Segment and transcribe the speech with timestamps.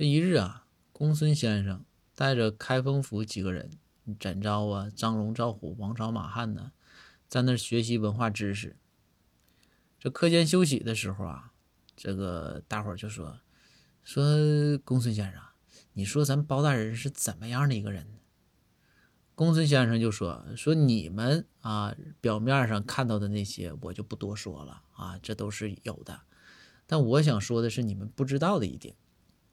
[0.00, 3.68] 这一日啊，公孙先生带着开封府几个人，
[4.18, 6.72] 展昭啊、张龙、赵虎、王朝、马汉呢，
[7.28, 8.76] 在那学习文化知识。
[9.98, 11.52] 这课间休息的时候啊，
[11.94, 13.40] 这个大伙儿就说
[14.02, 14.24] ：“说
[14.86, 15.42] 公孙先生，
[15.92, 18.06] 你说咱包大人是怎么样的一个人？”
[19.36, 26.22] 公孙先生就说：“说你们啊，表面上看到的那些，我就不多说了啊，这都是有的。
[26.86, 28.96] 但我想说的是，你们不知道的一点。”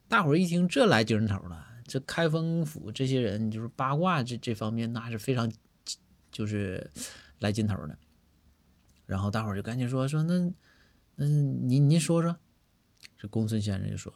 [0.08, 1.66] 大伙一听，这来精神头了。
[1.86, 5.50] 这开封府这些人，就是八卦这这方面，那是非常
[6.32, 6.90] 就是
[7.38, 7.98] 来劲头的。
[9.04, 10.52] 然后大伙儿就赶紧说说，那
[11.16, 12.36] 那您您说说。
[13.16, 14.12] 这公孙先生就说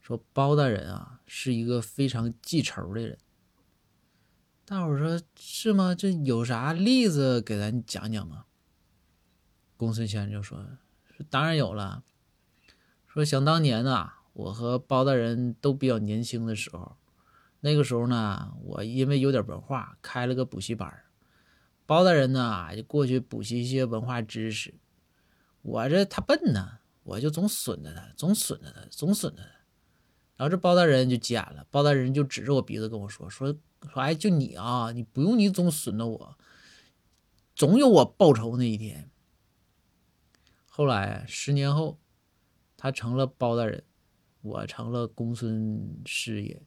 [0.00, 3.18] 说包大人啊，是一个非常记仇的人。
[4.64, 5.94] 大伙儿说是吗？
[5.94, 8.44] 这有啥例子给咱讲讲吗？
[9.76, 10.64] 公孙先生就说
[11.30, 12.02] 当然有了。
[13.06, 14.17] 说想当年啊。
[14.38, 16.96] 我和包大人都比较年轻的时候，
[17.58, 21.02] 那个时候呢，我因为有点文化，开了个补习班
[21.86, 24.74] 包大人呢就过去补习一些文化知识。
[25.62, 29.48] 我这他笨呢，我就总损着他，总损着他，总损着他。
[30.36, 36.38] 然后这包大人就急眼了，包大人就指着我鼻子跟我说：“说说，哎，就你啊，你不用你总损着我，
[37.56, 39.10] 总有我报仇那一天。”
[40.70, 41.98] 后来十年后，
[42.76, 43.82] 他成了包大人。
[44.40, 46.62] 我成了公孙师爷。